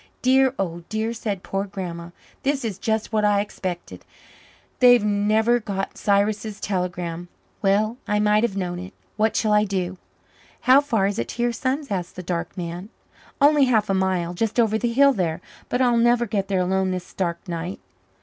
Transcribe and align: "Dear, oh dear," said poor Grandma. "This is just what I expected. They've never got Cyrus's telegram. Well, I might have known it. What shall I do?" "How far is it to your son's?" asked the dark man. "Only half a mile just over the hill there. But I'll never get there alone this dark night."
"Dear, 0.23 0.55
oh 0.57 0.81
dear," 0.89 1.13
said 1.13 1.43
poor 1.43 1.65
Grandma. 1.65 2.09
"This 2.41 2.65
is 2.65 2.79
just 2.79 3.13
what 3.13 3.23
I 3.23 3.39
expected. 3.39 4.03
They've 4.79 5.03
never 5.05 5.59
got 5.59 5.95
Cyrus's 5.95 6.59
telegram. 6.59 7.27
Well, 7.61 7.97
I 8.07 8.19
might 8.19 8.41
have 8.41 8.57
known 8.57 8.79
it. 8.79 8.95
What 9.15 9.35
shall 9.35 9.53
I 9.53 9.63
do?" 9.63 9.99
"How 10.61 10.81
far 10.81 11.05
is 11.05 11.19
it 11.19 11.27
to 11.27 11.43
your 11.43 11.51
son's?" 11.53 11.91
asked 11.91 12.15
the 12.15 12.23
dark 12.23 12.57
man. 12.57 12.89
"Only 13.39 13.65
half 13.65 13.91
a 13.91 13.93
mile 13.93 14.33
just 14.33 14.59
over 14.59 14.75
the 14.79 14.91
hill 14.91 15.13
there. 15.13 15.39
But 15.69 15.81
I'll 15.83 15.97
never 15.97 16.25
get 16.25 16.47
there 16.47 16.61
alone 16.61 16.89
this 16.89 17.13
dark 17.13 17.47
night." 17.47 17.79